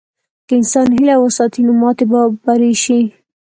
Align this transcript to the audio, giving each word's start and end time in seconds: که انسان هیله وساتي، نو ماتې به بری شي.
که 0.47 0.53
انسان 0.59 0.87
هیله 0.97 1.15
وساتي، 1.19 1.61
نو 1.67 1.73
ماتې 1.81 2.05
به 2.11 2.21
بری 2.45 2.73
شي. 2.83 2.99